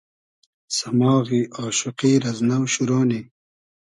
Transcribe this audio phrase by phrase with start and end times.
[0.77, 3.19] سئماغی آشوقی رئز نۆ شورۉ نی